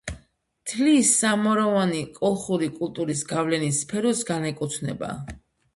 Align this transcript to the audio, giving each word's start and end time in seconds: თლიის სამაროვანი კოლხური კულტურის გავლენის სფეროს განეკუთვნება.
თლიის 0.69 1.11
სამაროვანი 1.17 2.01
კოლხური 2.17 2.73
კულტურის 2.81 3.25
გავლენის 3.35 3.87
სფეროს 3.87 4.27
განეკუთვნება. 4.33 5.15